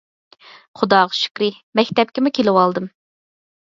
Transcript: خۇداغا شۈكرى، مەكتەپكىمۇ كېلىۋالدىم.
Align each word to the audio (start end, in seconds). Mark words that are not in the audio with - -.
خۇداغا 0.81 1.19
شۈكرى، 1.19 1.51
مەكتەپكىمۇ 1.83 2.37
كېلىۋالدىم. 2.41 2.95